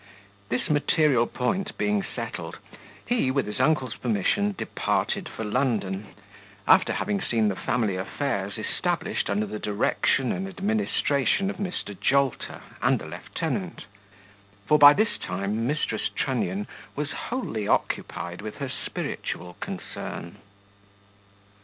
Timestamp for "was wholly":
16.95-17.67